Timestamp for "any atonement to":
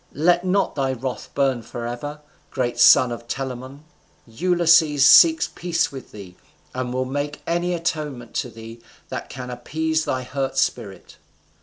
7.45-8.49